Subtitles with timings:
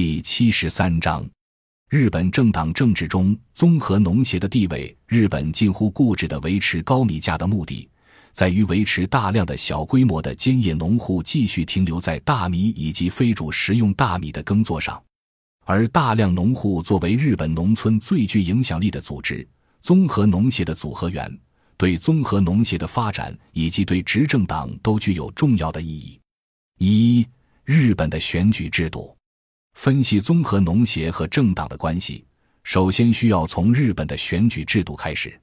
[0.00, 1.28] 第七十三章，
[1.90, 4.96] 日本政党政治中综合农协的地位。
[5.08, 7.90] 日本近乎固执的维持高米价的目的，
[8.30, 15.02] 在于维持大量的小规模的兼业农户继续停留在大米以及非主食用大米的耕作上。
[15.64, 19.44] 而大量农户作为日本农村最具影响力的组织——
[19.82, 21.28] 综合农协的组合员，
[21.76, 26.20] 对综合农协的发展以及对执政党都具有重要的意义。
[26.78, 27.26] 一、
[27.64, 29.17] 日本的选举制度。
[29.78, 32.24] 分析综合农协和政党的关系，
[32.64, 35.40] 首先需要从日本的选举制度开始。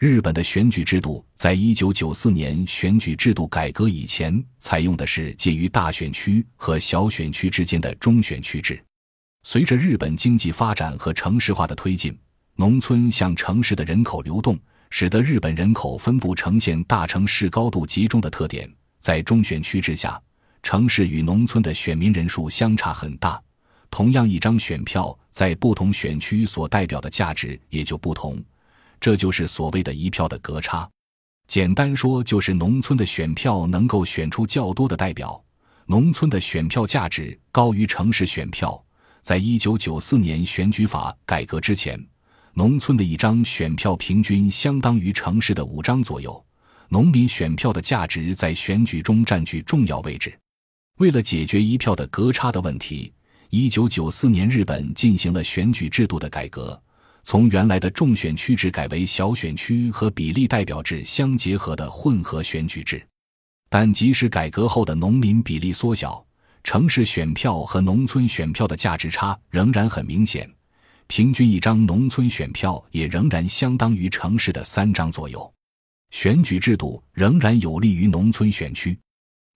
[0.00, 8.84] 日本的选举制度在一九九四年选举制度改革以前，采用的是介于大选区和小选区之间的中选区制。
[9.44, 12.18] 随着日本经济发展和城市化的推进，
[12.56, 14.58] 农村向城市的人口流动，
[14.90, 18.68] 使得日本人口分布呈现大城市高度集中的特点。
[18.98, 20.20] 在中选区之下，
[20.64, 23.40] 城市与农村的选民人数相差很大。
[23.90, 28.42] 同样一张选票在不同选区所代表的价值也就不同，
[29.00, 30.88] 这就是所谓的一票的隔差。
[31.46, 35.42] 简单说，就是农村的选票能够选出较多的代表，
[35.86, 38.82] 农村的选票价值高于城市选票。
[39.22, 41.98] 在一九九四年选举法改革之前，
[42.52, 46.44] 农村的一张选票平均相当于城市的五张左右，
[46.88, 50.38] 农民选票的价值在选举中占据重要位置。
[50.98, 53.12] 为了解决一票的隔差的问题。
[53.50, 56.78] 一九九四年，日本进行了选举制度的改革，
[57.22, 63.02] 从原来的重选区制改为小选区和比例代表制相结合的混合选举制。
[63.70, 66.22] 但即使改革后的农民比例缩小，
[66.62, 70.46] 城市选票和农村选票的价值差仍然很明显，
[71.06, 75.50] 平均一张农村选票也仍然相当于城市的三张左右。
[76.10, 78.98] 选举制度仍然有利于农村选区，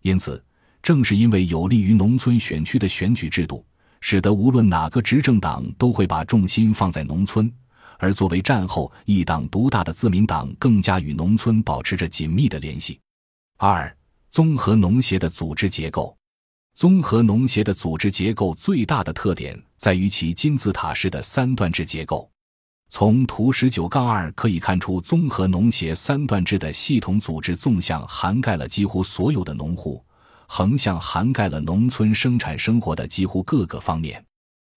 [0.00, 0.42] 因此，
[0.82, 3.62] 正是因为有利于农村选区的选举制度。
[4.02, 7.50] 使得无论哪个执政党都会把重心放在农村，
[7.98, 13.00] 而作为战后一党独大的自民党更加与农村保持着紧密的联系。
[13.56, 13.96] 二、
[14.30, 16.14] 综合农协的组织结构。
[16.74, 22.28] 综合农协的组织结构最大的特点在于其金字塔式的三段制结构。
[22.88, 30.04] 从图十九杠二可以看出，综合农协三段制的系统组织纵向涵盖了几乎所有的农户。
[30.54, 34.22] 横向涵盖了农村生产生活的几乎各个方面，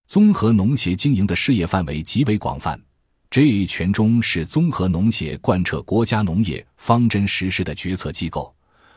[0.07, 2.81] 综合农协经营的事业范围极为广泛。
[3.29, 8.55] 这权中是综合农协贯彻国家农业方针实施的决策机构，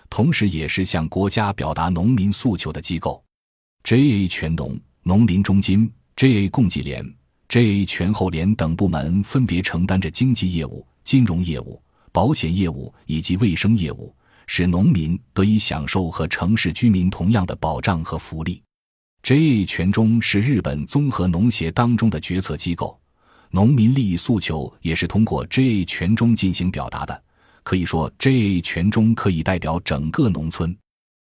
[0.08, 3.20] 同时也是向国家表达农民诉求的机构。
[3.82, 7.04] JA 全农、农林中金、JA 供给联、
[7.48, 14.14] JA 全后联等部门分别承担着经济业务、金融业务、保险业务以及卫生业务。
[14.48, 18.60] 使农民得以享受和城市居民同样的保障和福利。
[19.22, 22.98] JA 全中是日本综合农协当中的决策机构，
[23.50, 27.22] 农民利益诉求也是通过 JA 全中进行表达的。
[27.62, 30.74] 可以说，JA 全中可以代表整个农村，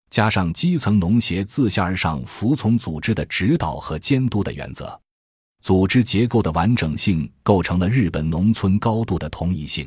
[0.08, 4.98] 加上基层农协自下而上服从组织的指导和监督的原则，
[5.60, 9.86] 组织结构的完整性构成了日本农村高度的统一性。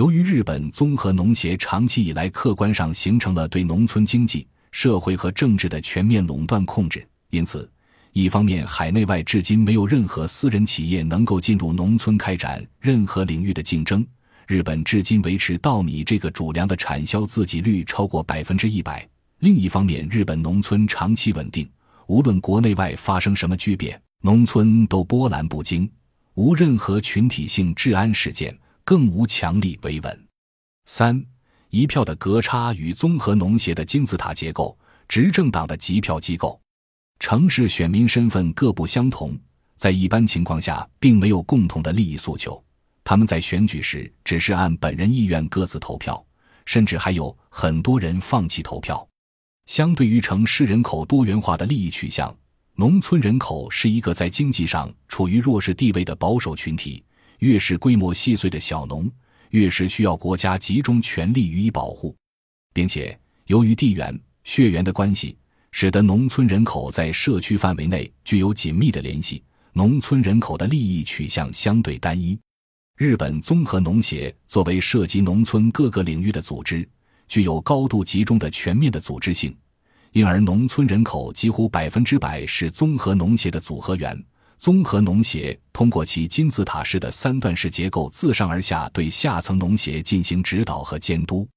[0.00, 7.70] 由于日本综合农协长期以来客观上形成了对农村经济社会和政治的全面垄断控制，因此，
[8.14, 14.02] 一方面海内外至今没有任何私人企业能够进入农村开展任何领域的竞争；
[14.46, 19.06] 日本至今维持稻米这个主粮的产销自给率超过百分之一百。
[19.40, 21.68] 另一方面，日本农村长期稳定，
[22.06, 25.86] 无论国内外发生什么巨变，农村都波澜不惊，
[26.36, 28.56] 无任何群体性治安事件。
[28.90, 30.28] 更无强力维稳。
[30.84, 31.24] 三
[31.68, 36.60] 一票的隔差与综合农协的金字塔结构，执政党的集票机构，
[37.20, 39.38] 城市选民身份各不相同，
[39.76, 42.60] 在一般情况下并没有共同的利益诉求。
[43.04, 46.20] 他们在选举时只是按本人意愿各自投票，
[46.66, 49.08] 甚至还有很多人放弃投票。
[49.66, 52.36] 相对于城市人口多元化的利益取向，
[52.74, 57.04] 农村人口是一个在经济上处于弱势地位的保守群体。
[57.40, 59.10] 越是规模细碎的小农，
[59.50, 62.16] 越是需要国家集中全力予以保护，
[62.72, 65.36] 并且由于地缘血缘的关系，
[65.72, 69.42] 使得农村人口在社区范围内具有紧密的联系。
[69.72, 72.38] 农村人口的利益取向相对单一。
[72.96, 76.86] 日本综合农协作为涉及农村各个领域的组织，
[77.28, 79.56] 具有高度集中的全面的组织性，
[80.12, 84.22] 因而农村人口几乎百分之百是综合农协的组合员。
[84.60, 91.48] 综合农协通过其金字塔式的三段式结构，自上而下对下层农协进行指导和监督。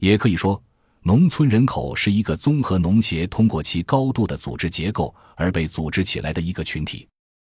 [0.00, 0.58] 也可以说，
[1.02, 7.06] 农村人口是一个综合农协通过其高度的组织结构而被组织起来的一个群体，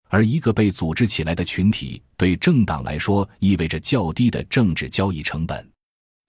[0.08, 5.72] 而一个被组织起来的群体对政党来说意味着较低的政治交易成本。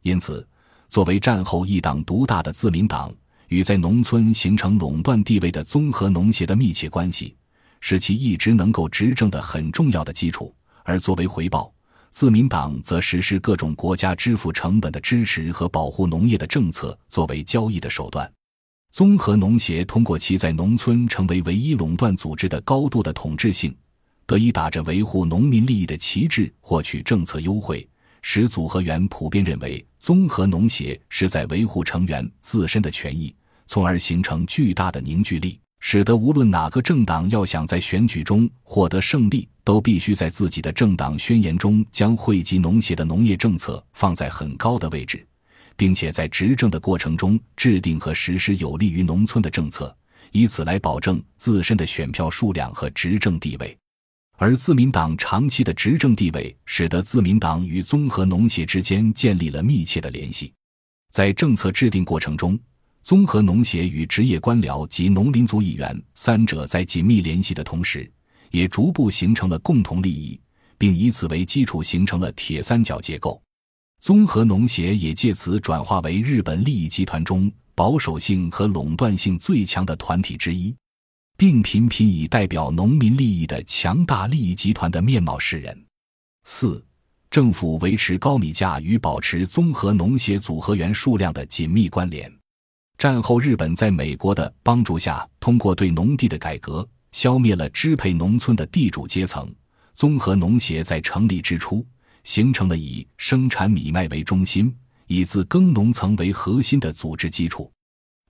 [0.02, 0.46] 因此，
[0.90, 3.10] 作为战后一党独大的自民党，
[3.48, 7.34] 与在农村形成垄断地位的综合农协的密切关系，
[7.80, 10.54] 是其一直能够执政的很重要的基础。
[10.84, 11.72] 而作为回报，
[12.10, 18.30] 自民党则实施各种国家支付成本的支持和保护农业的政策，作为交易的手段。
[18.92, 23.72] 综合农协通过其在农村成为唯一垄断组织的高度的统治性，
[24.26, 27.88] 得以打着维护农民利益的旗帜获取政策优惠，
[28.22, 33.32] 使组合员普遍认为综合农协是在维护成员自身的权益，
[33.68, 35.60] 从而形成巨大的凝聚力。
[35.80, 45.26] 使得无论哪个政党要想在选举中获得胜利，都必须在自己的政党宣言中将惠及农协的农业政策放在很高的位置，
[45.76, 49.94] 并且在执政的过程中制定和实施有利于农村的政策，
[50.32, 53.76] 以此来保证自身的选票数量和执政地位。
[54.36, 60.52] 而自民党长期的执政地位，使得自民党与综合农协之间建立了密切的联系，
[61.10, 62.58] 在政策制定过程中。
[63.02, 68.10] 综合农协与职业官僚及农民族议员三者在紧密联系的同时，
[68.50, 70.38] 也逐步形成了共同利益，
[70.76, 73.40] 并以此为基础形成了铁三角结构。
[74.00, 80.74] 综合农协也借此转化为日本利益集团中保守性和垄断性最强的团体之一，
[81.36, 85.84] 并频频以代表农民利益的强大利益集团的面貌示人。
[86.44, 86.82] 四、
[87.30, 92.39] 政府维持高米价与保持综合农协组合员数量的紧密关联。
[93.00, 99.50] 战后，日本在美国的帮助下，通过对农地的改革，消灭了支配农村的地主阶层。
[99.94, 101.82] 综合农协在成立之初，
[102.24, 104.70] 形成了以生产米麦为中心、
[105.06, 107.72] 以自耕农层为核心的组织基础。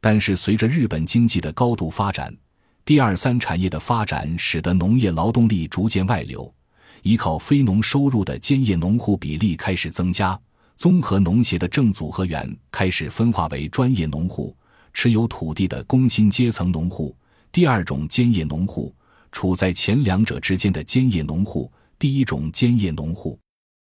[0.00, 2.32] 但是，随着日本经济的高度发展，
[2.84, 6.54] 第二三产业的发展使得农业劳动力逐渐外流，
[7.02, 10.40] 依靠非农收入的兼业农户比例开始增加。
[10.76, 14.56] 综合农协的正组合员开始分化为专业农户。
[14.92, 17.16] 持有土地的工薪阶层农户，
[17.52, 18.94] 第二种兼业农户，
[19.32, 23.38] 处在前两者之间的兼业农户，第一种兼业农户。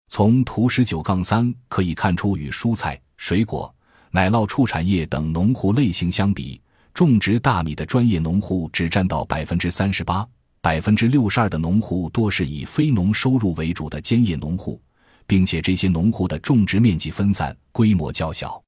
[0.09, 3.75] 从图十九杠三可以看出，与蔬菜、水果、
[4.11, 6.61] 奶酪畜产业等农户类型相比，
[6.93, 10.27] 种植大米的专业农户只占到百分之三十八，
[10.61, 14.81] 百分之六十二的农户多是以非农收入为主的兼业农户，
[15.27, 18.63] 并且这些农户的种植面积分散，规模较小。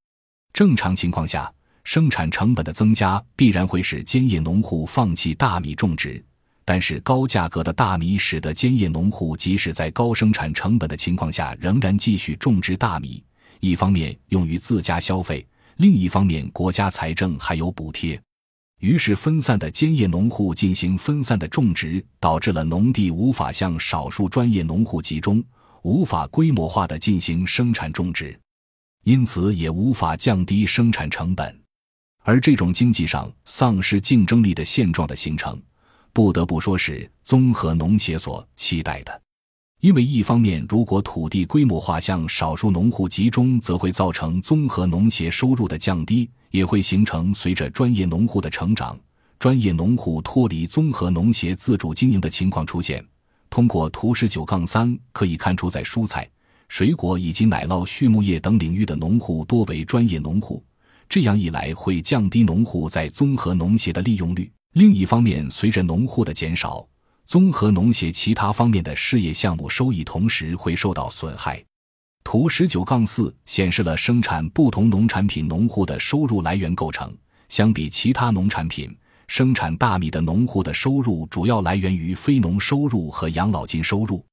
[0.53, 1.54] 正常情况下。
[1.85, 6.23] 生产成本的增加必然会使兼业农户放弃大米种植，
[6.65, 13.23] 但是高价格的大米使得兼业农户即使在高生产成本的情况下仍然继续种植大米。
[13.61, 15.47] 一方面用于自家消费，
[15.77, 18.21] 另一方面国家财政还有补贴。
[18.81, 25.43] 于是分散的兼业农户进行分散的种植，导致了农地无法向少数专业农户集中，
[25.83, 28.39] 无法规模化的进行生产种植，
[29.05, 31.64] 因此也无法降低生产成本。
[32.27, 35.61] 而这种经济上丧失竞争力的现状的形成，
[36.11, 39.23] 不得不说是综合农协所期待的。
[39.83, 48.99] 因为一方面，如果土地规模化向少数农户集中，则会造成综合农协收入的降低，也会形成随着专业农户的成长，
[49.39, 53.05] 专业农户脱离综合农协自主经营的情况出现。
[53.51, 56.27] 通过图十九杠三可以看出，在蔬菜、
[56.71, 60.65] 水果以及奶酪、畜牧业等领域的农户多为专业农户。
[61.09, 64.51] 这样一来，会降低农户在综合农协的利用率。
[64.73, 66.87] 另一方面，随着农户的减少，
[67.27, 71.63] 综合农协其他方面的事业项目收益同时会受到损害。
[72.25, 77.15] 图十九杠四显示了生产不同农产品农户的收入来源构成。
[77.49, 78.97] 相比其他农产品，
[79.29, 84.25] 生产大米的农户的收入主要来源于非农收入和养老金收入，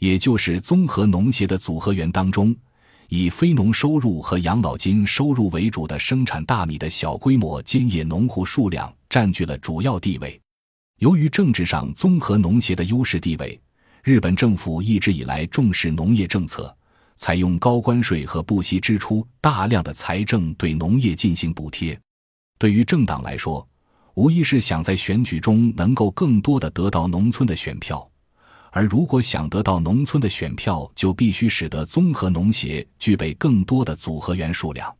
[0.00, 2.54] 也就是综合农协的组合员当中。
[3.08, 10.38] 以非农收入和养老金收入为主的生产大米的小规模兼业农户数量占据了主要地位。
[10.98, 13.58] 由于政治上综合农协的优势地位，
[14.02, 16.74] 日本政府一直以来重视农业政策，
[17.16, 21.98] 采用高关税和不惜支出大量的财政对农业进行补贴。
[22.58, 23.66] 对于政党来说，
[24.16, 28.06] 无疑是想在选举中能够更多的得到农村的选票。
[28.70, 34.94] 而如果想得到农村的选票，就必须使得综合农协具备更多的组合员数量。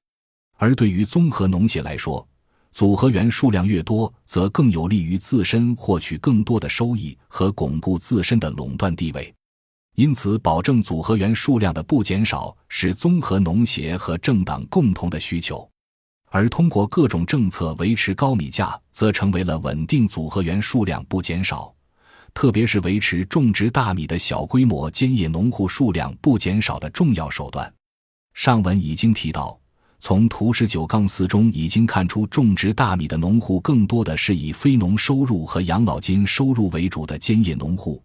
[0.57, 2.27] 而对于综合农协来说，
[2.73, 9.33] 组合员数量越多，则更有利于自身获取更多的收益和巩固自身的垄断地位。
[9.95, 15.69] 因此，保证组合员数量的不减少是综合农协和政党共同的需求。
[16.31, 21.75] 而通过各种政策维持高米价，则成为了稳定组合员数量不减少，
[22.40, 27.75] 特别是维持种植大米的小规模兼业农户数量不减少的重要手段。
[28.33, 29.59] 上文已经提到，
[29.99, 38.00] 从图十九杠四中已经看出，种植大米的农户更多的是以非农收入和养老金收入为主的兼业农户。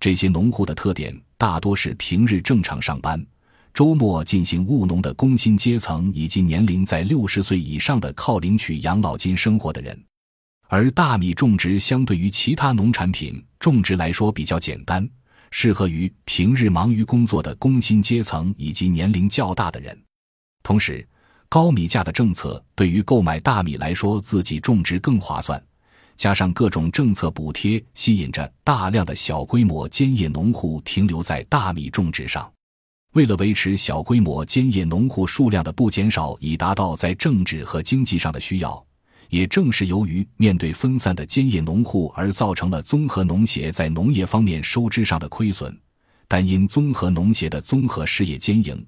[0.00, 3.24] 这些农户的特点大多是平日正常上班。
[3.72, 9.96] 周末进行务农的工薪阶层，以及年龄在六十岁以上的靠领取养老金生活的人，
[10.68, 15.08] 而大米种植相对于其他农产品种植来说比较简单，
[15.50, 19.96] 适合于平日忙于工作的工薪阶层以及年龄较大的人。
[20.62, 21.06] 同时，
[21.48, 25.62] 高米价的政策对于购买大米来说，自己种植更划算，
[26.16, 32.50] 加上各种政策补贴，吸引着大量的小规模兼业农户停留在大米种植上。
[33.12, 38.84] 为了维持小规模兼业农户数量的不减少，以达到在政治和经济上的需要，
[39.28, 45.76] 也正是由于面对分散的兼业农户，而造成了综合农协在农业方面收支上的亏损。
[46.28, 48.84] 但因综合农协的综合事业兼营，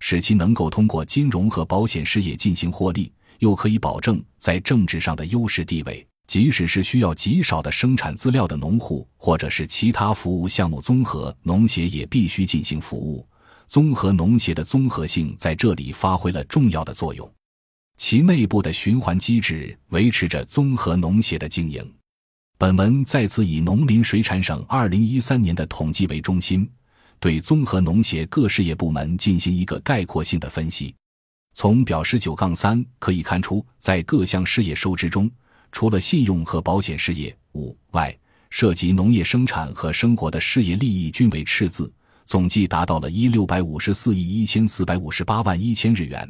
[0.00, 6.06] 使其能够通过金融和保险事业进行获利，又可以保证在政治上的优势地位。
[6.26, 13.26] 即使是需要极少的生产资料的农户，或者是其他服务项目，综合农协也必须进行服务。
[13.66, 17.28] 综合农协的综合性在这里发挥了重要的作用，
[18.02, 21.86] 其内部的循环机制维持着综合农协的经营。
[22.56, 26.66] 本文再次以农林水产省二零一三年的统计为中心，
[27.20, 30.94] 对综合农协各事业部门进行一个概括性的分析。
[31.52, 35.30] 从表十九杠三可以看出，在各项事业收支中，
[35.70, 41.92] 除了信用和保险事业五外，涉及农业生产和生活的事业利益均为赤字。
[42.24, 46.26] 总计达到了一六百五十四亿一千四百五十八万一千日元，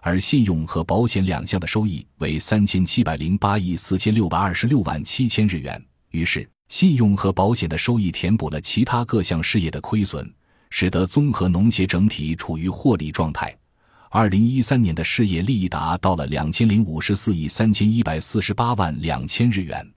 [0.00, 5.82] 而信用和保险两项的收益为三千七百零八亿四千六百二十六万七千日元。
[6.10, 10.32] 于是，信用和保险的收益填补了其他各项事业的亏损，
[10.70, 13.56] 使得综合农协整体处于获利状态。
[14.08, 19.88] 二零一三年的事业利益达到了两千零五十四亿三千一百四十八万两千日元。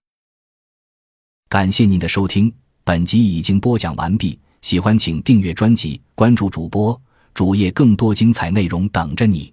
[1.49, 2.51] 感谢您的收听，
[2.83, 4.39] 本集已经播讲完毕。
[4.61, 6.99] 喜欢请订阅专辑，关注主播
[7.33, 9.52] 主页，更多精彩内容等着你。